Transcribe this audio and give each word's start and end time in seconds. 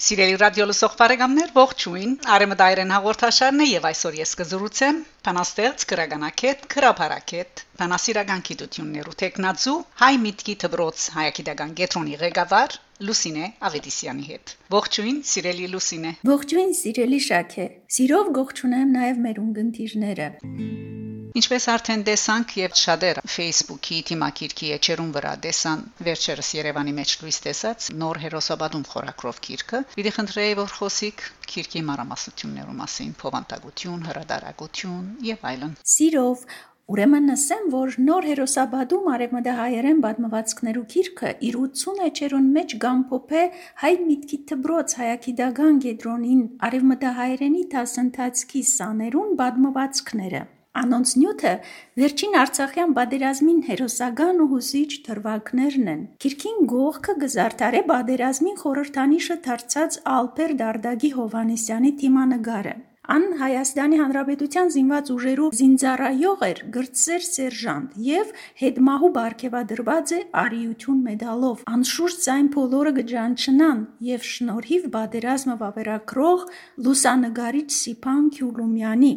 Սիրելի 0.00 0.36
ռադիո 0.40 0.64
լսող 0.68 0.92
բարեկամներ, 0.96 1.50
ողջույն։ 1.56 2.12
Արեմդայրեն 2.34 2.92
հաղորդաշարն 2.94 3.60
է 3.60 3.66
եւ 3.68 3.88
այսօր 3.90 4.14
ես 4.16 4.30
կզրուցեմ 4.40 5.00
Փանաստեղծ 5.28 5.84
քրագանակետ, 5.90 6.62
քրաբարակետ, 6.74 7.62
Փանասիրական 7.82 8.44
գիտություններու 8.48 9.16
տեխնացու 9.24 9.74
Հայ 10.00 10.12
միտքի 10.24 10.54
դբրոց 10.64 11.04
հայագիտական 11.18 11.74
գետրոնի 11.82 12.16
ղեկավար 12.24 12.78
Լուսինե 13.10 13.50
Ավետիսյանի 13.70 14.24
հետ։ 14.30 14.54
Ողջույն, 14.76 15.18
սիրելի 15.34 15.68
Լուսինե։ 15.74 16.14
Ողջույն, 16.32 16.72
սիրելի 16.80 17.20
Շաքե։ 17.28 17.68
Սիրով 17.98 18.32
ողջունեմ 18.40 18.96
նաև 18.96 19.22
մեր 19.28 19.44
ունգընտիրները։ 19.44 20.32
Ինչպես 21.38 21.64
արդեն 21.70 22.00
տեսանք 22.08 22.52
եւ 22.58 22.72
շատեր 22.80 23.18
Facebook-ի 23.22 23.98
թիմակիրքի 24.08 24.70
էջերուն 24.76 25.10
վրա 25.14 25.34
տեսան 25.44 25.84
վերջերս 26.06 26.48
Երևանի 26.56 26.94
մեջ 26.96 27.12
լույս 27.20 27.38
տեսած 27.44 27.86
նոր 28.00 28.20
հերոսաբադում 28.24 28.86
խորակրով 28.90 29.38
քիրքը, 29.46 29.82
պիտի 29.94 30.12
խնդրեի 30.16 30.56
որ 30.60 30.74
խոսիկ 30.80 31.22
քիրքի 31.52 31.84
մարամասություններու 31.90 32.76
մասին, 32.80 33.14
փոխանցագություն, 33.22 34.02
հրադարագություն 34.10 35.06
եւ 35.30 35.46
այլն։ 35.52 35.78
Սիրով 35.94 36.44
Ուրեմն 36.90 37.30
ասեմ, 37.30 37.66
որ 37.70 37.92
նոր 38.02 38.24
հերոսաբադում 38.26 39.04
արևմտահայերեն 39.14 40.00
պատմվածքներու 40.02 40.82
գիրքը 40.94 41.30
իր 41.46 41.58
80 41.60 42.02
էջերուն 42.08 42.50
մեջ 42.58 42.76
գամփոփե 42.82 43.46
հայ 43.86 43.94
միտքի 44.10 44.42
տբրոց 44.50 44.98
հայագիտական 45.04 45.82
գետրոնին 45.86 46.46
արևմտահայերենի 46.70 47.66
դասընթացքի 47.76 48.64
սաներուն 48.74 49.36
պատմվածքները։ 49.38 50.48
Անոնց 50.78 51.12
նյութը 51.20 51.52
վերջին 52.00 52.36
Արցախյան 52.40 52.92
բادرազմին 52.98 53.62
հերոսական 53.68 54.42
ու 54.44 54.50
հուսիչ 54.52 54.90
դրվագներն 55.08 55.88
են։ 55.94 56.04
Գիրքին 56.24 56.60
գողքը 56.72 57.14
գզարտարե 57.24 57.80
բادرազմին 57.88 58.60
խորհրդանիշը 58.60 59.36
դարձած 59.48 59.98
Ալպեր 60.18 60.54
Դարդագի 60.60 61.10
Հովանեսյանի 61.16 61.92
թիմանգարը։ 62.04 62.76
Ան 63.10 63.24
Հայաստանի 63.40 63.96
Հանրապետության 63.98 64.68
զինված 64.70 65.08
ուժերու 65.10 65.46
զինծառայող 65.58 66.42
էր 66.46 66.58
գրծեր 66.76 67.24
սերժանտ 67.26 67.96
եւ 68.06 68.30
հետմահու 68.60 69.10
Բարքեվադրված 69.16 70.12
է 70.14 70.20
արիություն 70.42 71.00
մեդալով։ 71.08 71.64
Անշուշտ 71.74 72.28
այն 72.36 72.52
բոլորը 72.54 72.92
գճանչնան 73.00 73.82
եւ 74.10 74.30
շնորհիվ 74.30 74.86
բادرազմը 74.94 75.58
վավերագրող 75.64 76.46
լուսանգարիչ 76.86 77.68
Սիփան 77.80 78.24
Քյուլումյանի 78.38 79.12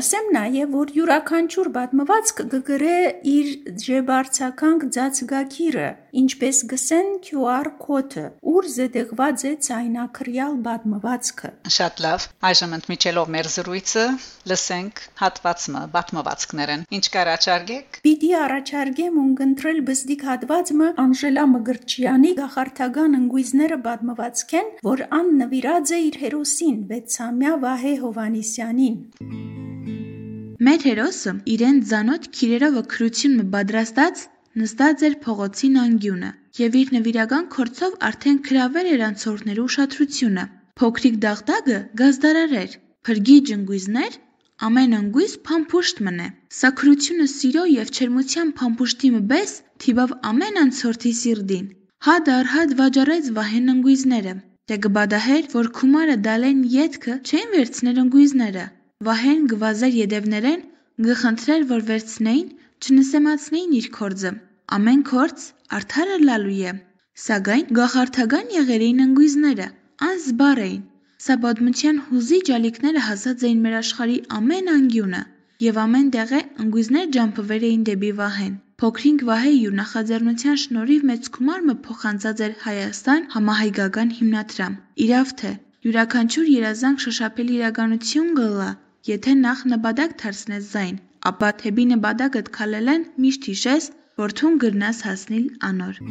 Ասեմ 0.00 0.28
նաև, 0.32 0.68
որ 0.70 0.90
յուրաքանչյուր 0.94 1.68
պատմվածք 1.74 2.38
կգրե 2.52 2.98
իր 3.30 3.48
ջեբարցական 3.82 4.78
ծածկագիրը, 4.94 5.88
ինչպես 6.20 6.60
գսեն 6.70 7.08
QR 7.26 7.70
կոդը, 7.82 8.22
ուր 8.52 8.68
զետեղված 8.74 9.44
է 9.50 9.52
ցայնակրյալ 9.66 10.54
պատմվածքը։ 10.68 11.50
Շատ 11.76 12.02
լավ։ 12.06 12.26
Այժմ 12.50 12.76
ընդմիջելով 12.78 13.32
մեր 13.34 13.50
զրույցը 13.56 14.06
լսենք 14.52 15.02
հատվածը 15.20 15.82
պատմվածքներն։ 15.98 16.86
Ինչ 17.00 17.04
կարաչարգեք։ 17.18 18.00
Պիտի 18.06 18.32
առաջարկեմ 18.46 19.20
ունգընտրել 19.26 19.82
բզդիկ 19.90 20.26
հատվածը 20.30 20.90
Անժելա 21.04 21.44
Մգրչյանի 21.56 22.32
գախարտական 22.40 23.20
ընկույզները 23.20 23.80
պատմվածքեն, 23.90 24.72
որ 24.86 25.04
ան 25.20 25.30
նվիրած 25.42 25.94
է 25.98 26.02
իր 26.08 26.20
հերոսին 26.24 26.82
Վեցամյա 26.94 27.54
Վահե 27.66 27.94
Հովանիսյանին։ 28.06 28.99
Մեր 30.66 30.82
հերոսը 30.86 31.32
իրեն 31.54 31.78
ձանոթ 31.90 32.26
քիրերով 32.36 32.74
քրությունը 32.94 33.44
պատրաստած 33.54 34.24
նստած 34.62 35.04
էր 35.08 35.14
փողոցին 35.24 35.78
անկյունը 35.82 36.30
եւ 36.60 36.76
իր 36.80 36.88
նվիրական 36.96 37.46
քորցով 37.54 37.92
արդեն 38.08 38.40
գրավել 38.48 38.88
էր 38.94 39.04
անցորդներու 39.08 39.66
ուշադրությունը։ 39.70 40.44
Փոքրիկ 40.80 41.16
դաղդագը 41.24 41.78
գազդարար 42.00 42.54
էր, 42.62 42.74
փրկի 43.08 43.36
ջնգույզներ, 43.50 44.18
ամեն 44.68 44.96
ընկույզ 45.00 45.36
փամփուշտ 45.48 46.02
մնե։ 46.08 46.26
Սակրությունը 46.60 47.28
սիրո 47.34 47.64
եւ 47.74 47.92
չերմության 47.96 48.50
փամփուշտի 48.60 49.12
մբես 49.16 49.54
թիվավ 49.84 50.14
ամեն 50.32 50.60
անցորդի 50.64 51.12
սիրդին։ 51.20 51.70
Հադ 52.08 52.28
առ 52.34 52.50
հադ 52.56 52.74
վաճառեց 52.82 53.30
Վահեն 53.38 53.72
ընկույզները։ 53.76 54.34
Դե 54.70 54.76
գբադահեր, 54.84 55.48
որ 55.54 55.72
քումարը 55.80 56.18
դալեն 56.26 56.60
յետքը 56.74 57.16
չեն 57.30 57.48
վերցնել 57.56 58.02
ընկույզները, 58.04 58.66
Վահեն 59.06 59.44
գվազեր 59.50 59.94
ետևներեն, 59.96 60.64
գխնդրեր, 61.04 61.62
որ 61.68 61.84
վերցնեին, 61.90 62.48
չնսեմացնեին 62.84 63.70
իր 63.76 63.86
քորձը։ 63.94 64.32
Ամեն 64.76 65.04
քորձ 65.10 65.44
արդարը 65.76 66.18
լալու 66.24 66.56
է։ 66.70 66.74
Սակայն 67.22 67.70
գախարթական 67.78 68.52
եղեր 68.56 68.84
էին 68.86 69.00
ընկույզները, 69.04 69.68
անզբար 70.08 70.60
էին։ 70.64 70.82
Սա 71.26 71.36
պատմության 71.44 72.02
հուզիչ 72.10 72.42
ալիքները 72.58 73.04
հասած 73.06 73.46
էին 73.48 73.62
մեր 73.64 73.78
աշխարհի 73.78 74.18
ամեն 74.40 74.68
անկյունը, 74.74 75.22
եւ 75.68 75.80
ամեն 75.84 76.12
տեղը 76.18 76.42
ընկույզներ 76.66 77.08
ջամփվեր 77.16 77.66
էին 77.70 77.88
դեպի 77.88 78.12
Վահեն։ 78.20 78.52
Փոքրինք 78.84 79.26
Վահե 79.30 79.54
յուր 79.56 79.74
նախաձեռնության 79.80 80.62
շնորհիվ 80.66 81.08
մեծ 81.12 81.32
գումարը 81.40 81.78
փոխանցած 81.88 82.44
էր 82.50 82.54
Հայաստան 82.68 83.26
համահայկական 83.38 84.14
հիմնադրամ։ 84.20 84.78
Իրավ 85.08 85.34
թե 85.40 85.56
յուրաքանչյուր 85.88 86.54
երազանք 86.60 87.04
շոշափելի 87.08 87.60
իրականություն 87.60 88.32
գլա 88.36 88.70
Եթե 89.08 89.32
նախ 89.40 89.60
նպատակ 89.72 90.10
դարձնես 90.20 90.64
զայն, 90.74 90.96
ապա 91.30 91.48
թեպի 91.62 91.84
նպատակդ 91.92 92.50
քալելեն 92.56 93.06
միշտ 93.24 93.48
հիշես, 93.50 93.86
որ 94.20 94.34
թուն 94.40 94.58
գրնաս 94.64 95.00
հասնել 95.08 95.46
անոր։ 95.70 96.02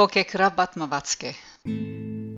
Հոգեկրա 0.00 0.48
պատմվածք 0.58 1.28
է։ 1.30 1.32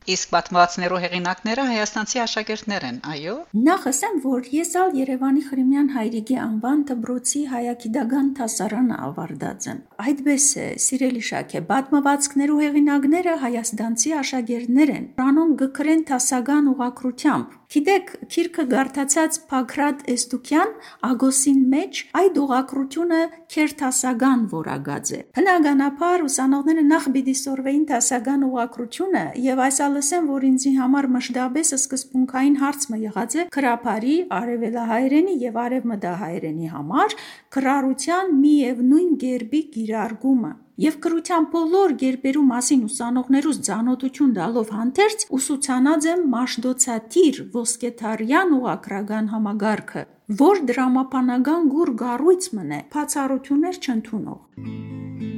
Իսկ 0.06 0.28
պատմվածներու 0.32 0.98
հեղինակները 1.02 1.62
հայաստանցի 1.66 2.20
աշակերտներ 2.22 2.84
են, 2.88 2.98
այո։ 3.10 3.32
Նախ 3.68 3.86
ասեմ, 3.90 4.20
որ 4.26 4.50
ես 4.52 4.70
ալ 4.82 4.92
Երևանի 5.00 5.42
Խրիմյան 5.48 5.88
հայրիկի 5.96 6.36
անվան 6.42 6.84
դբրոցի 6.90 7.42
հայագիտական 7.56 8.28
դասարանը 8.38 8.98
ավարտած 9.08 9.66
եմ։ 9.72 9.80
Այդպես 10.06 10.46
է, 10.62 10.68
սիրելի 10.86 11.24
Շաքե, 11.30 11.62
պատմվածքներու 11.72 12.60
հեղինակները 12.62 13.34
հայաստանցի 13.46 14.14
աշակերտներ 14.20 14.94
են։ 15.00 15.10
Րանոն 15.24 15.56
գկրեն 15.64 16.06
դասական 16.12 16.70
ուղակրությամբ 16.76 17.58
Գիտեք, 17.66 18.10
քիրքը 18.30 18.64
գարտացած 18.70 19.36
Փակրատ 19.50 20.02
Էստուկյան 20.12 20.72
Ագոսին 21.08 21.62
մեջ 21.72 22.02
այդ 22.20 22.36
ուղակրությունը 22.42 23.22
քերթասական 23.54 24.44
որագած 24.52 25.10
է։ 25.16 25.20
Հնագանաբար 25.38 26.26
ուսանողները 26.26 26.84
նախ 26.90 27.08
պիտի 27.16 27.34
սորվեին 27.42 27.86
տասական 27.90 28.44
ուղակրությունը 28.46 29.24
եւ 29.46 29.62
այս 29.66 29.80
լսեմ, 29.96 30.28
որ 30.36 30.46
ինձի 30.50 30.72
համար 30.76 31.08
մշտապես 31.16 31.72
սկզբունքային 31.80 32.60
հարցը 32.62 33.00
եղած 33.06 33.34
է 33.36 33.48
քրափարի, 33.56 34.14
արևելահայերենի 34.36 35.34
եւ 35.42 35.58
արևմտահայերենի 35.66 36.70
համար 36.76 37.18
քրարության 37.56 38.38
մի 38.44 38.54
եւ 38.62 38.86
նույն 38.92 39.10
գերբի 39.26 39.64
գիրարգումը 39.74 40.52
եւ 40.82 40.96
կրության 41.04 41.46
բոլոր 41.52 41.92
գերբերու 42.02 42.42
մասին 42.50 42.82
ուսանողներուս 42.86 43.60
ցանոթություն 43.68 44.34
տալով 44.38 44.72
հանդերձ 44.76 45.24
ուսուցանած 45.38 46.08
եմ 46.12 46.26
Մաշդոցաթիր 46.34 47.40
ոսկեթարյան 47.56 48.52
ուղակրական 48.58 49.30
համագարքը, 49.32 50.04
որ 50.42 50.62
դրամապանական 50.72 51.72
գուր 51.72 51.94
գառույց 52.04 52.50
մնե, 52.60 52.82
բացառություններ 52.92 53.80
չընդունող։ 53.86 55.35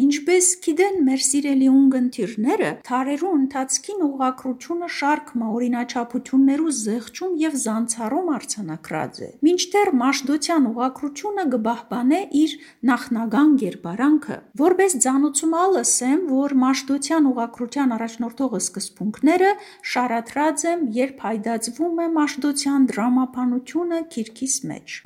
Ինչպես 0.00 0.46
գիտեն 0.64 0.94
մեր 1.04 1.22
սիրելի 1.26 1.66
ունգընտիրները, 1.68 2.68
թարերու 2.88 3.32
ընթացքին 3.36 4.04
ուղակրությունը 4.06 4.88
շարք 4.96 5.32
օրինաչափություններու 5.50 6.72
զեղչում 6.78 7.34
եւ 7.42 7.58
զանցառում 7.64 8.30
արցանակրած 8.36 9.20
է։ 9.26 9.28
Մինչդեռ 9.48 9.92
Մաշդոցյան 10.00 10.68
ուղակրությունը 10.70 11.44
գբահբանե 11.54 12.20
իր 12.40 12.56
նախնական 12.90 13.52
գերբարանքը, 13.60 14.38
որպես 14.64 14.96
ցանուցում 15.04 15.56
ալսեմ, 15.60 16.20
որ 16.32 16.56
Մաշդոցյան 16.64 17.30
ուղակրության 17.34 17.96
առաջնորդող 18.00 18.58
սկզբունքները 18.60 19.50
շարադրած 19.94 20.68
եմ, 20.70 20.86
երբ 21.00 21.26
հայդացվում 21.28 22.04
է 22.06 22.12
Մաշդոցյան 22.20 22.88
դրամապանությունը 22.94 24.04
քիրքիս 24.16 24.56
մեջ։ 24.70 25.00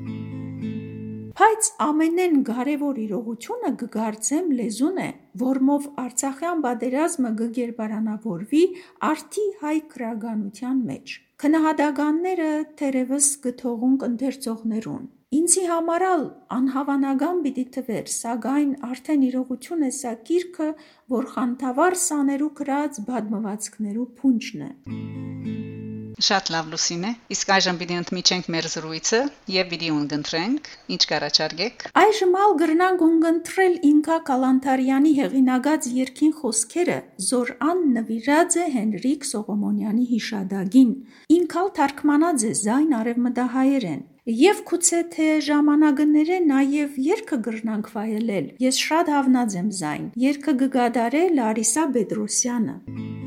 Բայց 1.35 1.67
ամենեն 1.83 2.35
կարևոր 2.47 2.99
իրողությունը 3.03 3.69
գգարձեմ 3.79 4.45
լեզուն 4.55 4.99
է, 5.03 5.07
որմով 5.41 5.87
Արցախյան 6.03 6.61
պատերազմը 6.65 7.31
գերբարանավորվի 7.57 8.61
արթի 9.07 9.43
հայ 9.63 9.73
քրագանության 9.91 10.79
մեջ։ 10.91 11.15
Քնահատականները 11.43 12.47
թերևս 12.79 13.27
գթողուն 13.47 13.99
կընթերցողներուն։ 14.05 15.03
Ինձի 15.35 15.65
համարալ 15.73 16.25
անհավանական 16.59 17.43
պիտի 17.43 17.65
թվեր, 17.75 18.09
սակայն 18.15 18.71
արդեն 18.93 19.25
իրողություն 19.33 19.87
է 19.89 19.93
սա 19.99 20.13
գիրքը, 20.31 20.69
որ 21.17 21.31
խանդավառ 21.35 21.99
սաներու 22.05 22.51
գրած 22.61 23.03
բադմվածքներու 23.11 24.11
փունջն 24.21 24.69
է։ 24.69 24.71
Մուսիկ 24.87 25.94
Շատ 26.15 26.49
լավ 26.53 26.67
լուսին 26.71 27.03
է։ 27.03 27.11
Իսկ 27.35 27.49
այժմ 27.55 27.77
պիտի 27.79 27.95
ընդմիջենք 27.99 28.45
մեր 28.55 28.67
զրույցը 28.71 29.19
եւ 29.51 29.67
պիտի 29.71 29.89
ունգընտրենք, 29.95 30.69
ինչ 30.95 31.01
կարաչարգեք։ 31.11 31.83
Այժմ 32.01 32.37
ալ 32.39 32.55
գրնանք 32.61 33.03
ունգընտրել 33.07 33.75
Ինկա 33.89 34.17
Կալանթարյանի 34.29 35.11
հեղինակած 35.19 35.89
երկին 35.99 36.33
խոսքերը 36.39 36.97
Զորան 37.27 37.83
նվիրած 37.99 38.57
է 38.63 38.65
Հենրիկ 38.75 39.29
Սողոմոնյանի 39.35 40.05
հիշադակին։ 40.15 40.95
Ինքալ 41.35 41.71
թարգմանած 41.79 42.47
է 42.47 42.53
զայն 42.63 42.97
արևմտահայերեն։ 43.01 44.03
Եվ 44.25 44.61
գուցե 44.69 44.99
թե 45.13 45.27
ժամանակները 45.45 46.39
նաև 46.49 46.95
երկը 47.09 47.37
գրնանք 47.49 47.91
վայելել։ 47.97 48.47
Ես 48.63 48.79
շատ 48.87 49.13
հավնած 49.17 49.59
եմ 49.59 49.69
զայն։ 49.83 50.09
Երկը 50.23 50.57
գգադարե 50.63 51.23
Լարիսա 51.37 51.85
Բեդրոսյանը։ 51.99 53.24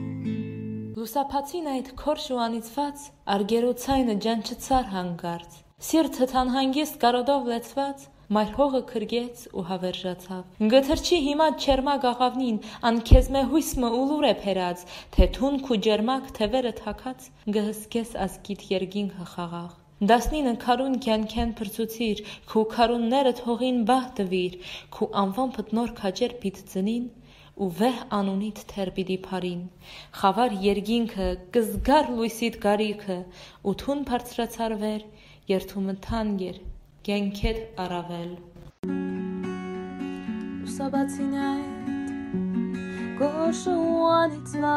Լուսապացին 0.98 1.66
այդ 1.70 1.88
քորշ 1.98 2.24
ու 2.34 2.38
անիծված 2.42 3.02
արգերոցայնը 3.32 4.14
ջանչցար 4.24 4.86
հանգարց։ 4.92 5.58
Սիրտը 5.88 6.26
թանհանգիստ 6.32 6.96
կարոդով 7.04 7.44
լեցված 7.50 8.06
մայր 8.36 8.50
հողը 8.56 8.80
քրգեց 8.88 9.44
ու 9.60 9.64
հավերժացավ։ 9.68 10.64
Գթրչի 10.72 11.20
հիմա 11.26 11.46
չերմակ 11.64 12.06
աղավնին 12.10 12.58
անքեզմե 12.90 13.42
հույսմը 13.52 13.90
ուլուր 13.98 14.26
է 14.30 14.32
փերած, 14.42 14.82
թե 15.14 15.28
թունք 15.38 15.70
ու 15.76 15.78
ջերմակ 15.86 16.32
թևերը 16.40 16.74
թակած 16.80 17.28
գհսկես 17.58 18.16
ազգիտ 18.26 18.66
երգինքը 18.72 19.28
խաղաղ։ 19.36 19.70
Դասնինը 20.14 20.56
քարուն 20.66 20.98
կյանքեն 21.06 21.54
փրծուցիր, 21.62 22.26
քու 22.50 22.66
քարունները 22.74 23.36
թողին 23.44 23.80
բահ 23.92 24.10
տվիր, 24.18 24.58
քու 24.98 25.12
անվան 25.22 25.54
փտնոր 25.60 25.94
քաջեր 26.02 26.36
պիտ 26.42 26.60
ծնին, 26.74 27.08
ու 27.64 27.68
վեհ 27.78 27.96
անունիդ 28.18 28.58
թեր 28.72 28.90
պիտի 28.96 29.16
փարին 29.26 29.62
խավար 30.20 30.52
երգինքը 30.64 31.28
կզգար 31.56 32.10
լույսիդ 32.18 32.58
գարիքը 32.64 33.16
ու 33.70 33.74
թուն 33.82 34.04
բարձրացարվեր 34.10 35.06
երթումը 35.52 35.94
թանգեր 36.06 36.60
գենքետ 37.08 37.80
առավել 37.86 38.30
Ուսաբացին 40.68 41.34
այդ 41.48 41.90
գոշուանիցվա 43.24 44.76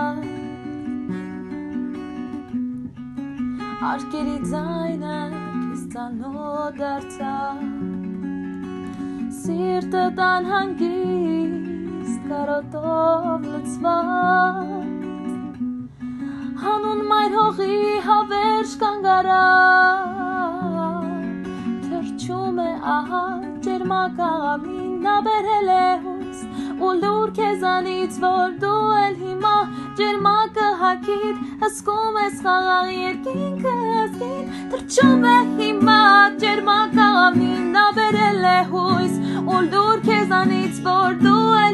Արկերի 3.92 4.38
ձայնը 4.50 5.20
քեզ 5.72 5.84
ծանոթ 5.94 6.76
դարձա 6.80 7.36
Սիրտը 9.38 10.04
տան 10.18 10.50
հանգի 10.52 10.90
կարոտով 12.32 13.48
լծված 13.52 14.60
Հանուն 16.62 17.02
մայր 17.10 17.34
հողի 17.38 17.80
հավերժ 18.06 18.76
կանգարա 18.84 19.40
Թրջում 21.88 22.62
է 22.66 22.70
ահա 22.94 23.24
ջերմակաղամին 23.66 24.94
նա 25.08 25.16
բերել 25.28 25.72
է 25.76 25.90
հույս 26.06 26.46
ու 26.88 26.94
լուր 27.02 27.34
քեզանից 27.42 28.22
որ 28.24 28.56
դու 28.64 28.80
էլ 29.02 29.18
հիմա 29.26 29.56
ջերմակը 30.00 30.70
հակիդ 30.84 31.44
հսկում 31.66 32.22
ես 32.22 32.40
խաղաղ 32.46 32.94
երկինքը 33.00 33.76
ազգին 34.04 34.56
թրջում 34.72 35.28
է 35.34 35.36
հիմա 35.60 36.00
ջերմակաղամին 36.46 37.68
նա 37.76 37.86
բերել 38.00 38.48
է 38.56 38.58
հույս 38.72 39.20
ու 39.42 39.62
լուր 39.74 40.02
քեզանից 40.08 40.82
որ 40.88 41.20
դու 41.26 41.46
էլ 41.66 41.71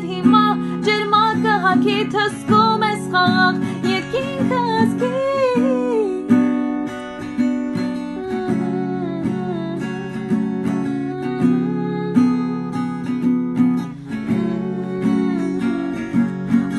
թսկում 2.27 2.81
ես 2.83 3.03
խաղաղ 3.11 3.59
երկինքը 3.87 4.57
ազգի 4.77 5.11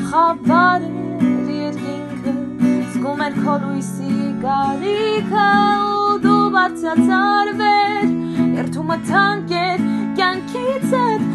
Խավար 0.09 0.85
էր 0.85 1.49
երկինքը 1.55 2.35
զգում 2.91 3.25
էր 3.27 3.39
քո 3.39 3.57
լույսի 3.65 4.13
գարիքը 4.45 5.47
ու 6.03 6.17
դու 6.27 6.43
բարձրացար 6.57 7.53
վեր 7.63 8.13
երթումը 8.59 8.99
թանկ 9.09 9.57
էր 9.65 9.87
կյանքից 10.21 10.97
էր 11.05 11.29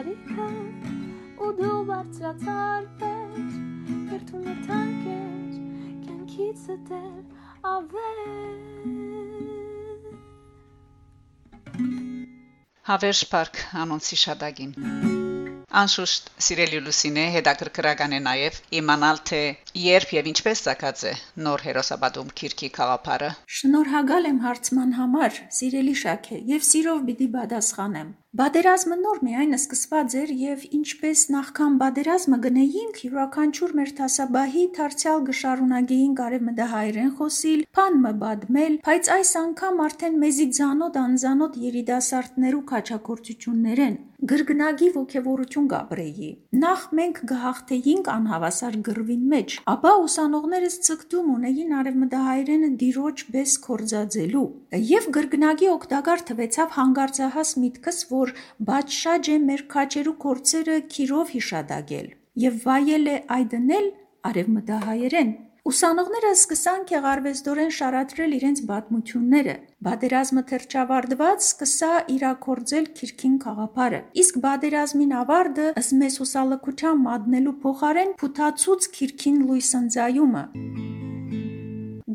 կարիքա 0.00 0.44
ու 1.44 1.48
դու 1.56 1.72
բարձրացարվեր 1.88 3.34
Հերթունը 4.12 4.54
թանկ 4.68 5.02
էր 5.14 5.58
կյանքիցը 6.04 6.76
դեր 6.88 7.18
ավեր 7.72 8.22
Հավերժ 12.88 13.22
պարկ 13.34 13.62
անոնցի 13.84 14.20
շադագին 14.24 14.99
Անշուշտ 15.70 16.30
Սիրելի 16.44 16.78
Լուսինե 16.82 17.24
հետաքրքրական 17.34 18.14
է 18.16 18.18
նաև 18.24 18.56
իմանալ 18.78 19.20
թե 19.30 19.42
երբ 19.82 20.14
եւ 20.16 20.30
ինչպես 20.30 20.62
ցակած 20.64 21.04
է 21.10 21.12
նոր 21.46 21.62
հերոսաբադում 21.66 22.32
քիրքի 22.40 22.70
խաղապարը։ 22.78 23.28
Շնորհակալ 23.58 24.26
եմ 24.32 24.40
հարցման 24.46 24.96
համար, 24.98 25.38
Սիրելի 25.60 25.94
Շաքե, 26.02 26.40
եւ 26.54 26.66
սիրով 26.70 27.06
պիտի 27.10 27.30
պատասխանեմ։ 27.36 28.10
Բادرազմը 28.38 28.96
նոր 28.96 29.16
միայն 29.26 29.54
սկսված 29.56 30.12
էր 30.20 30.28
եւ 30.40 30.66
ինչպես 30.76 31.22
նախքան 31.34 31.78
բادرազմը 31.80 32.36
գնեինք 32.44 33.00
յուրաքանչյուր 33.04 33.72
մեր 33.78 33.90
տասաբահի 34.00 34.62
դարձյալ 34.76 35.24
գշարունակեին 35.30 36.12
կարևմտահայերեն 36.20 37.10
խոսիլ, 37.18 37.64
փանմը 37.78 38.12
բադմել, 38.20 38.76
բայց 38.86 39.10
այս 39.16 39.32
անգամ 39.40 39.82
արդեն 39.86 40.20
մեզի 40.22 40.46
ցանոտ 40.60 41.00
անծանոտ 41.02 41.58
երիտասարդներու 41.66 42.62
քաչակորցություններ 42.70 43.82
են։ 43.90 43.98
Գրգնագի 44.30 44.88
ողևորություն 44.94 45.59
ողքեվորություն 45.60 45.66
գաբրեի։ 45.70 46.28
Նախ 46.60 46.80
մենք 46.98 47.18
գահախտեինք 47.30 48.08
անհավասար 48.12 48.76
գրվին 48.86 49.24
մեջ, 49.32 49.56
ապա 49.72 49.92
ուսանողներս 50.04 50.76
ցկտում 50.86 51.28
ունեին 51.34 51.74
արևմտահայերենը 51.80 52.70
դիրոջ 52.80 53.24
բես 53.34 53.52
կորձածելու։ 53.66 54.46
Եվ 54.90 55.10
գրգնագի 55.16 55.68
օկտագար 55.74 56.24
թվեցավ 56.30 56.74
հանգարցահաս 56.78 57.50
միտքս, 57.64 57.98
որ 58.14 58.34
բաճշաջ 58.70 59.30
է 59.30 59.36
մեր 59.50 59.62
քաչերու 59.74 60.16
կորցերը 60.24 60.80
քիրով 60.94 61.36
հիշադակել 61.36 62.10
եւ 62.40 62.58
վայել 62.64 63.06
է 63.10 63.16
այդնել 63.36 63.86
արևմտահայերեն 64.30 65.30
Ուսանողները 65.70 66.30
սկսան 66.34 66.80
քեղարվեստորեն 66.88 67.68
շարադրել 67.76 68.32
իրենց 68.38 68.62
պատմությունները։ 68.70 69.52
Բادرազմը 69.86 70.42
թրջավարդված 70.50 71.44
սկսա 71.46 71.90
իրակորձել 72.14 72.88
քիրքին 72.98 73.36
խաղապարը։ 73.44 74.00
Իսկ 74.24 74.40
բادرազմին 74.46 75.14
ավարդը 75.20 75.68
ըստ 75.84 75.96
մեզ 76.00 76.16
հուսալքության 76.24 77.04
մատնելու 77.06 77.56
փոխարեն 77.66 78.16
փութացուց 78.24 78.90
քիրքին 78.98 79.38
լույս 79.46 79.70
ընծայումը 79.84 80.44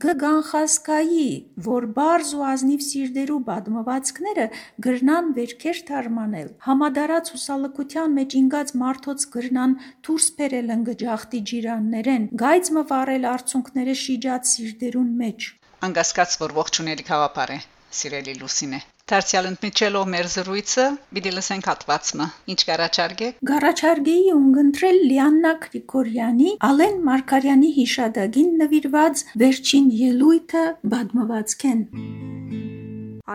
գգանխասկայի, 0.03 1.25
որ 1.65 1.85
բարձ 1.95 2.31
ու 2.35 2.41
ազնիվ 2.51 2.81
սիրդերու 2.85 3.37
բադմվածքները 3.49 4.47
գրնան 4.87 5.29
վերքեր 5.37 5.77
թարմանել, 5.89 6.49
համադարած 6.67 7.31
հուսալքության 7.35 8.17
մեջ 8.17 8.35
ինգած 8.41 8.73
մարդոց 8.81 9.27
գրնան 9.35 9.77
դուրս 10.07 10.27
բերել 10.41 10.73
ընգջախտի 10.75 11.41
ջիրաններեն, 11.51 12.27
գայծմը 12.43 12.83
վառել 12.91 13.29
արցունքները 13.35 13.95
շիջած 14.03 14.51
սիրդերուն 14.55 15.15
մեջ։ 15.23 15.47
Անգասկած 15.89 16.35
որ 16.43 16.57
ողջուների 16.59 17.07
խաղապար 17.11 17.55
է, 17.55 17.59
սիրելի 18.01 18.37
Լուսինե։ 18.43 18.83
Դարձյալ 19.05 19.47
ընդմիջելով 19.47 20.07
մեր 20.11 20.27
զրույցը, 20.33 20.83
պիտի 21.15 21.31
լսենք 21.35 21.67
հատվածը։ 21.69 22.25
Ինչ 22.53 22.61
կարաչարգե։ 22.69 23.27
Գարաչարգեի 23.49 24.31
ունգընտրել 24.35 24.97
Լիաննա 25.11 25.51
Գրիգորյանի 25.65 26.53
Ալեն 26.69 26.97
Մարկարյանի 27.09 27.69
հիշադակին 27.75 28.49
նվիրված 28.61 29.21
վերջին 29.43 29.91
ելույթը 29.99 30.63
բադմվածքեն։ 30.95 31.85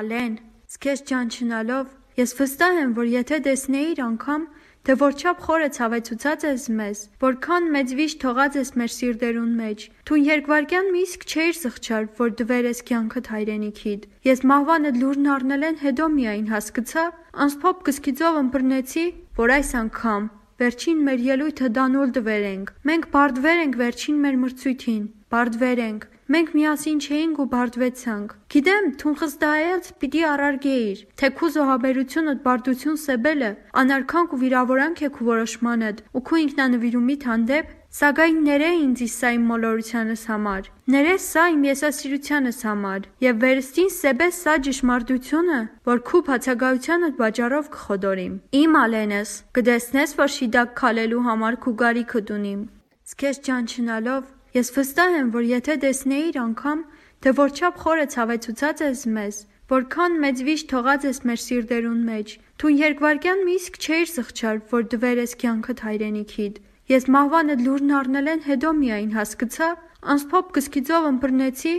Ալեն, 0.01 0.35
սկես 0.75 1.05
ճանչնալով, 1.13 1.95
ես 2.19 2.35
վստահ 2.41 2.83
եմ, 2.83 2.91
որ 2.99 3.13
եթե 3.15 3.41
տեսնեիր 3.47 4.03
անգամ 4.11 4.51
թե 4.89 4.97
որչափ 5.03 5.45
խորը 5.45 5.69
ցավեցուցած 5.77 6.47
ես 6.49 6.65
մեզ, 6.81 7.03
որքան 7.25 7.69
մեծ 7.77 7.95
վիշ 8.01 8.15
թողած 8.25 8.59
ես 8.61 8.73
մեր 8.81 8.93
սիրտերուն 8.97 9.53
մեջ։ 9.61 9.87
Դու 10.11 10.21
երկվարկյան 10.31 10.91
մի 10.95 11.05
իսկ 11.07 11.29
չէիր 11.31 11.57
սխչար, 11.61 12.11
որ 12.21 12.35
դվեր 12.41 12.69
ես 12.71 12.83
կյանքդ 12.91 13.31
հայրենիքիդ։ 13.35 14.11
Ես 14.31 14.45
մահվանը 14.51 14.93
լուրն 15.01 15.31
առնել 15.37 15.71
են 15.71 15.81
հետո 15.85 16.11
միայն 16.17 16.51
հասկացա, 16.57 17.07
անսփոփ 17.47 17.87
կսկիծով 17.91 18.43
ըմբռնեցի, 18.45 19.07
որ 19.41 19.57
այս 19.61 19.75
անգամ 19.85 20.31
վերջին 20.61 20.99
մեր 21.07 21.21
ելույթը 21.25 21.69
դանուլ 21.77 22.11
դվերենք։ 22.17 22.73
Մենք 22.89 23.07
բարդվեր 23.15 23.61
ենք 23.61 23.77
վերջին 23.81 24.19
մեր 24.25 24.35
մրցույթին, 24.41 25.05
բարդվեր 25.33 25.81
ենք, 25.87 26.03
Մենք 26.31 26.51
միասին 26.55 26.99
չէինք 27.03 27.39
ու 27.43 27.45
բարդվեցանք։ 27.51 28.35
Գիտեմ, 28.55 28.85
թուն 29.01 29.15
խզդայած 29.19 29.87
պիտի 30.03 30.21
առարգեիր, 30.31 31.01
թե 31.19 31.31
քու 31.41 31.49
զոհաբերությունդ 31.57 32.45
բարդություն 32.45 33.01
սեբելը, 33.05 33.51
անարքանք 33.83 34.37
ու 34.37 34.41
վիրավորանք 34.45 35.03
է 35.03 35.11
քու 35.17 35.27
որոշմանդ, 35.31 36.05
ու 36.15 36.25
քու 36.31 36.41
ինքնանվիրումիդ 36.47 37.29
հանդեպ, 37.31 37.77
Սակայն 37.91 38.37
ներե 38.47 38.67
ինձ 38.79 39.01
սա 39.11 39.31
իմ 39.35 39.47
մոլորությանս 39.51 40.21
համար։ 40.31 40.67
Ներե 40.95 41.15
սա 41.25 41.47
իմ 41.51 41.65
եսասիրությանս 41.67 42.61
համար։ 42.71 43.09
Եվ 43.27 43.41
վերստին 43.43 43.91
սեբես 43.97 44.39
սա 44.47 44.55
ճշմարտությունը, 44.71 45.61
որ 45.91 46.03
քու 46.07 46.21
բացակայությանդ 46.31 47.17
բաժարով 47.19 47.71
կխոդորիմ։ 47.75 48.37
Իմ 48.63 48.83
ալենս, 48.87 49.33
կդեսնես, 49.59 50.19
որ 50.23 50.35
շիդակ 50.39 50.77
քալելու 50.79 51.25
համար 51.27 51.59
քու 51.67 51.75
գարիքը 51.83 52.23
դունիմ։ 52.31 52.63
Սկես 53.11 53.43
ճանչնալով 53.51 54.37
Ես 54.51 54.73
վստահ 54.75 55.17
եմ, 55.21 55.29
որ 55.35 55.45
եթե 55.47 55.75
տեսնեիր 55.85 56.37
անգամ, 56.43 56.81
թե 57.23 57.33
որչափ 57.39 57.77
խորը 57.85 58.07
ցավեցուցած 58.15 58.81
ես 58.83 59.03
մեզ, 59.15 59.37
որքան 59.71 60.17
մեծ 60.25 60.43
վիշ 60.49 60.65
թողած 60.73 61.07
ես 61.07 61.21
մեր 61.31 61.41
սիրտերուն 61.45 62.01
մեջ, 62.11 62.33
դու 62.59 62.73
երկվարկյան 62.81 63.45
մի 63.47 63.55
իսկ 63.61 63.79
չէիր 63.85 64.11
սխչար, 64.11 64.59
որ 64.75 64.89
դվեր 64.95 65.23
ես 65.23 65.37
կյանքդ 65.45 65.85
հայրենիքիդ։ 65.87 66.59
Ես 66.91 67.07
մահվանը 67.15 67.57
լուրն 67.63 67.95
առնել 68.01 68.31
են 68.35 68.45
հետո 68.51 68.75
միայն 68.81 69.15
հասկացա, 69.21 69.69
անսփոփ 70.11 70.53
կսկիծով 70.59 71.09
ըմբռնեցի, 71.15 71.75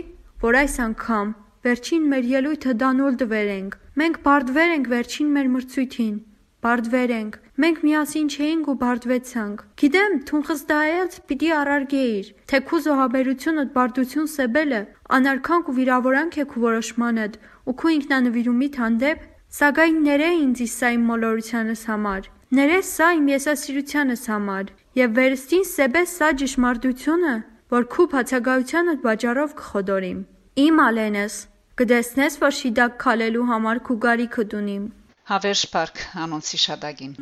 որ 0.48 0.60
այս 0.62 0.76
անգամ 0.88 1.36
վերջին 1.68 2.06
մեր 2.12 2.28
ելույթը 2.32 2.72
դանուլ 2.80 3.16
դվերենք։ 3.20 3.74
Մենք 4.00 4.16
բարդվեր 4.24 4.72
ենք 4.78 4.88
վերջին 4.96 5.28
մեր 5.36 5.50
մրցույթին։ 5.52 6.14
Բարդվեր 6.62 7.12
ենք, 7.18 7.42
Մենք 7.62 7.80
միասին 7.84 8.28
չէինք 8.32 8.68
ու 8.72 8.74
բարդվեցանք։ 8.80 9.58
Գիտեմ, 9.80 10.14
թուն 10.28 10.44
խզդայած 10.48 11.16
պիտի 11.28 11.50
առարգեիր, 11.52 12.30
թե 12.48 12.60
քու 12.68 12.78
զոհաբերությունդ 12.86 13.72
բարդություն 13.74 14.30
սեբելը, 14.32 14.80
անարքանք 15.18 15.68
ու 15.68 15.74
վիրավորանք 15.78 16.38
է 16.40 16.46
քու 16.52 16.62
որոշմանդ 16.62 17.36
ու 17.68 17.74
քու 17.82 17.92
ինքնանվիրումիդ 17.96 18.78
հանդեպ, 18.82 19.26
սակայն 19.58 20.00
ներե 20.06 20.30
ինձ 20.38 20.62
սա 20.72 20.90
իմ 20.96 21.04
մոլորությանս 21.12 21.82
համար։ 21.92 22.30
Ներե 22.56 22.80
սա 22.88 23.08
իմ 23.20 23.28
եսասիրությանս 23.32 24.24
համար 24.32 24.72
եւ 25.02 25.14
վերստին 25.20 25.68
սեբես 25.76 26.16
սա 26.18 26.32
ճշմարտությունը, 26.40 27.36
որ 27.76 27.86
քու 27.92 28.08
բացակայությանդ 28.16 29.04
բաժարով 29.04 29.54
կխոդորիմ։ 29.60 30.18
Իմ 30.66 30.82
ալենս, 30.88 31.36
կդեսնես, 31.80 32.34
որ 32.42 32.58
շիդակ 32.62 32.98
քալելու 33.06 33.46
համար 33.52 33.84
քու 33.86 34.00
գարիքը 34.08 34.44
դունիմ։ 34.52 34.84
Հավերժ 35.22 35.60
Պարկ 35.70 35.98
անոնցի 36.18 36.58
շադագին 36.60 37.12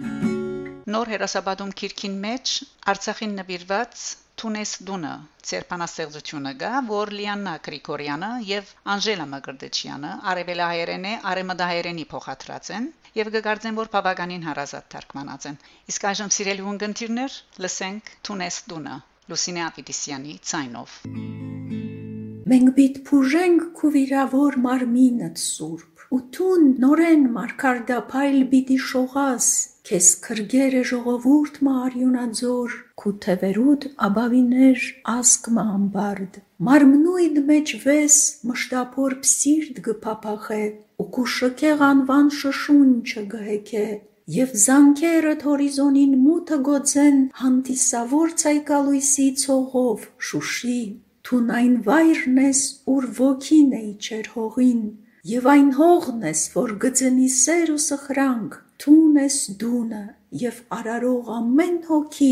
Նոր 0.92 1.10
հերասաբադում 1.12 1.72
քիրքին 1.80 2.14
մեջ 2.22 2.52
Արցախին 2.92 3.34
նվիրված 3.38 4.04
Թունես 4.40 4.70
Դունը 4.88 5.10
ցերպանաստեղծությունը 5.50 6.52
գա, 6.62 6.70
որ 6.86 7.12
Լիաննա 7.18 7.52
Գրիգորյանը 7.66 8.30
եւ 8.52 8.70
Անժելա 8.94 9.26
Մագրդեչյանը 9.34 10.12
արևելահայերենի 10.32 11.12
արեմադահայերենի 11.32 12.06
փոխադրած 12.14 12.72
են 12.78 12.88
եւ 13.20 13.32
կգարձեն, 13.36 13.78
որ 13.82 13.92
բավականին 13.98 14.48
հարազատ 14.48 14.88
թարգմանած 14.96 15.50
են։ 15.52 15.60
Իսկ 15.92 16.08
այժմ 16.12 16.32
սիրելի 16.38 16.66
ունգընտիրներ, 16.72 17.38
լսենք 17.66 18.14
Թունես 18.30 18.62
Դունը 18.72 18.96
Լուսինե 19.34 19.66
Ապիդիսյանի 19.68 20.40
ցայնով։ 20.54 21.79
Մենք 22.50 22.70
բիտ 22.76 22.96
փուժենք 23.06 23.64
քու 23.78 23.88
վիրավոր 23.94 24.54
մարմինդ 24.62 25.36
սուր 25.40 25.82
ու 26.16 26.18
տուն 26.34 26.62
նորեն 26.82 27.20
մարգարդափայլ 27.34 28.38
բիդի 28.52 28.78
շողաս, 28.84 29.50
քեզ 29.86 30.06
քրգերը 30.24 30.80
ժողովուրդ 30.90 31.60
մարյունաձոր, 31.66 32.72
քու 33.02 33.12
թևերուդ 33.26 33.86
աբավիներ 34.06 34.86
ասկմա 35.12 35.64
ամբարդ, 35.74 36.40
մարմնույդ 36.68 37.38
մեջ 37.50 37.74
վես 37.84 38.16
մշտապոր 38.50 39.14
պսիրդ 39.26 39.78
գփափախե, 39.86 40.64
ու 41.04 41.06
քու 41.18 41.26
շքեղ 41.34 41.84
անվան 41.90 42.32
շշունչը 42.40 43.24
գհեկե, 43.36 43.84
Եվ 44.30 44.50
զանքերը 44.62 45.36
հորիզոնին 45.44 46.18
մութը 46.24 46.58
գոցեն 46.66 47.22
հանդիսավոր 47.44 48.34
ցայկալույսի 48.42 49.28
ցողով 49.44 50.04
շուշի 50.30 50.82
թուն 51.30 51.54
այն 51.60 51.76
վայրն 51.86 52.42
ես 52.42 52.64
ուր 52.90 53.04
ոգին 53.20 53.78
է 53.78 53.84
իջեր 53.92 54.34
հողին 54.34 54.82
Եվ 55.28 55.46
այն 55.52 55.66
հողն 55.76 56.22
ես, 56.24 56.42
որ 56.54 56.70
գծնի 56.80 57.26
սեր 57.34 57.72
ու 57.74 57.82
սխրանք, 57.86 58.54
թուն 58.80 59.18
ես 59.20 59.36
դունը, 59.60 60.00
եւ 60.42 60.62
արարող 60.76 61.28
ամեն 61.36 61.76
հոգի, 61.90 62.30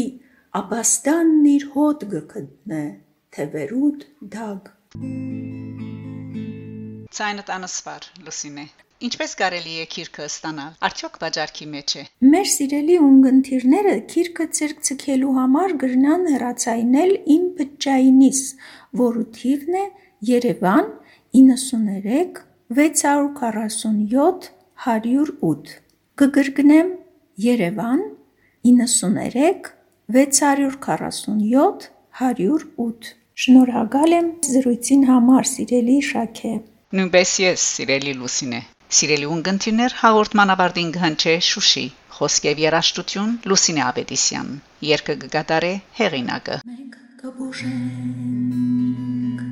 աբաստանն 0.63 1.45
իր 1.53 1.69
հոտ 1.77 2.09
գկտնե, 2.17 2.83
թևերուդ 3.37 4.09
դագ։ 4.39 4.73
Ցայնդ 7.19 7.57
անսվար, 7.61 8.13
Լուսինե։ 8.25 8.69
Ինչպես 8.99 9.33
կարելի 9.39 9.75
է 9.79 9.83
քիրքը 9.95 10.25
ստանալ։ 10.27 10.71
Արդյոք 10.83 11.17
բաժարքի 11.23 11.67
մեջ 11.71 11.93
է։ 11.99 12.01
Մեր 12.31 12.49
սիրելի 12.51 12.95
ունգընտիրները 13.09 13.93
քիրքը 14.11 14.47
ցերկ 14.59 14.81
ցկելու 14.89 15.35
համար 15.37 15.75
գրնան 15.83 16.25
հեռացայնել 16.33 17.13
իմ 17.35 17.45
բջջայինիս, 17.59 18.41
որը 19.01 19.23
թիվն 19.39 19.77
է 19.79 19.85
Երևան 20.31 20.89
93 21.39 22.41
647 22.79 24.49
108 24.87 25.71
Կգրգնեմ 26.19 26.91
Երևան 27.45 28.03
93 28.67 29.71
647 30.19 31.87
108 32.19 33.13
Շնորհակալ 33.39 34.17
եմ 34.19 34.33
զրույցին 34.49 35.07
համար, 35.13 35.49
սիրելի 35.53 36.01
Շաքե։ 36.09 36.53
Նույնպես 36.99 37.37
ես, 37.45 37.69
սիրելի 37.77 38.17
Լուսինե։ 38.19 38.61
Սիրելի 38.89 39.27
ունգընտիներ, 39.29 39.93
հաղորդման 40.01 40.51
ավարտին 40.55 40.93
գհանչե 40.95 41.33
Շուշի։ 41.45 41.83
Խոսքեվ 42.19 42.61
երաշտություն 42.63 43.33
Լուսինե 43.51 43.83
Աբեդիսյան։ 43.85 44.47
Երկը 44.89 45.17
գկատարե 45.25 45.73
հեղինակը։ 45.99 46.57
Մենք 46.69 46.95
կբուժենք 47.21 49.43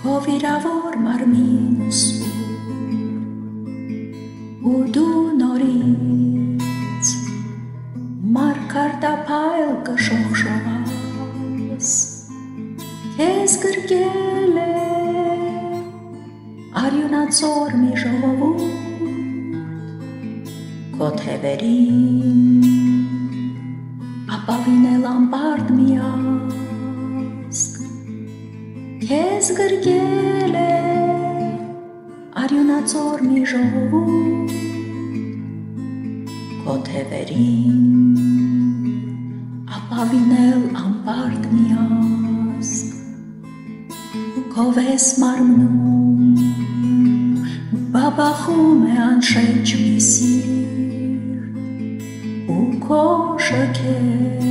քո 0.00 0.14
վիրավոր 0.28 0.96
մարմինս 1.04 2.00
ու 4.72 4.80
դու 4.96 5.20
նորից 5.42 7.12
մարկարտափայլ 8.38 9.76
կշողշողաս 9.90 11.92
քեզ 13.20 13.52
գրկել 13.66 14.58
է 14.64 14.83
արյունացոր 16.94 17.72
մի 17.74 17.88
ժողովուրդ 17.98 18.60
քո 20.94 21.06
թևերին 21.20 22.66
ապավինել 24.36 25.06
ամբարդ 25.12 25.72
միասկ 25.78 26.20
քեզ 29.08 29.48
գրկել 29.58 30.54
է 30.60 30.68
արյունածոր 32.44 33.24
մի 33.30 33.40
ժողովուրդ 33.54 34.54
կոթևերին 36.68 37.82
ապավինել 39.80 40.62
ամբարդ 40.84 41.50
միասկ 41.56 42.86
կովես 44.54 45.10
մարմնում 45.24 45.93
բաբախում 48.14 48.82
է 48.86 48.96
անշեջ 49.02 49.70
մի 49.78 49.94
սիր 50.08 51.46
ու 52.54 52.66
կոշակեղ 52.84 54.44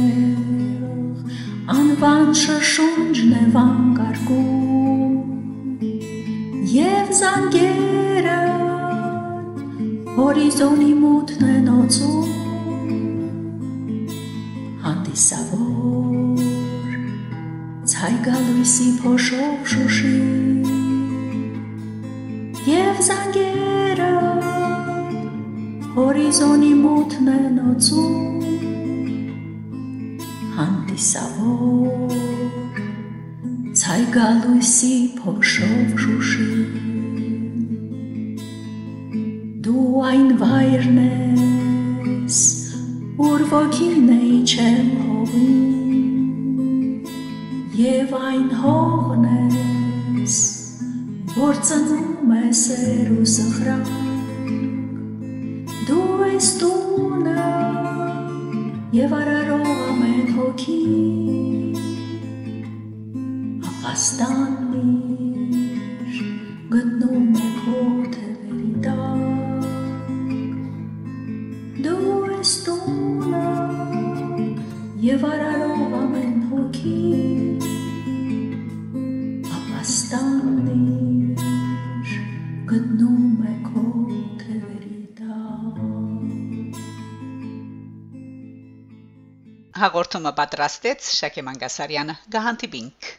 անվան 1.75 2.33
շշունջն 2.41 3.31
է 3.37 3.43
վանգարկում 3.53 4.51
և 6.73 7.13
զանգերը 7.21 8.41
հորիզոնի 10.19 10.91
մութն 11.05 11.47
է 11.53 11.57
նոցում 11.69 12.29
հանդիսավոր 14.89 16.45
ցայգալույսի 17.95 18.89
փոշով 18.99 19.55
շուշի 19.75 20.17
եւ 20.17 20.32
զանգերը 23.13 24.11
հորիզոնի 25.95 26.69
մութն 26.83 27.27
է 27.33 27.41
նոցում 27.55 28.15
հանդիսավոր 30.55 32.15
ցայգալույսի 33.81 34.95
փոշով 35.19 35.93
շուշի 36.05 36.47
դու 39.67 39.85
այն 40.11 40.29
վայրն 40.41 40.99
ես 41.03 42.39
որ 43.19 43.45
ոգին 43.53 44.09
է 44.17 44.21
իջել 44.39 44.89
հողին 45.03 45.61
եւ 47.83 48.17
այն 48.23 48.49
հողն 48.63 49.29
ես 49.33 49.62
որ 51.33 51.57
ծնում 51.65 52.33
է 52.37 52.49
սեր 52.53 53.07
ու 53.15 53.23
սխրակ 53.31 53.87
դու 55.87 56.27
ես 56.29 56.49
տունը 56.59 57.47
եւ 58.99 59.15
արարող 59.21 59.65
ամեն 59.87 60.29
հոգի 60.37 60.77
ապաստանիր 63.71 65.22
Հաղորդումը 89.83 90.31
պատրաստեց 90.39 91.11
Շակե 91.19 91.43
Մանգասարյանը։ 91.49 92.13
Գահանտիբինք 92.37 93.13